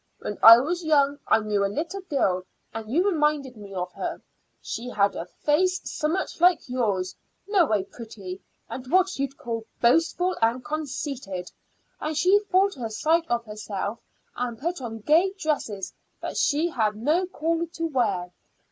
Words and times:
When 0.17 0.39
I 0.41 0.57
was 0.59 0.83
young 0.83 1.19
I 1.27 1.41
knew 1.41 1.63
a 1.63 1.67
little 1.67 2.01
girl, 2.01 2.41
and 2.73 2.91
you 2.91 3.05
remind 3.07 3.55
me 3.55 3.75
of 3.75 3.91
her. 3.93 4.19
She 4.59 4.89
had 4.89 5.15
a 5.15 5.27
face 5.27 5.79
summat 5.83 6.37
like 6.41 6.67
yours, 6.67 7.15
no 7.47 7.67
way 7.67 7.83
pretty, 7.83 8.41
but 8.67 8.87
what 8.87 9.19
you'd 9.19 9.37
call 9.37 9.63
boastful 9.79 10.35
and 10.41 10.65
conceited; 10.65 11.51
and 11.99 12.17
she 12.17 12.39
thought 12.49 12.77
a 12.77 12.89
sight 12.89 13.27
of 13.27 13.45
herself, 13.45 13.99
and 14.35 14.57
put 14.57 14.81
on 14.81 15.01
gay 15.01 15.33
dress 15.37 15.69
that 16.19 16.35
she 16.35 16.69
had 16.69 16.95
no 16.95 17.27
call 17.27 17.63
to 17.67 17.85
wear. 17.85 18.31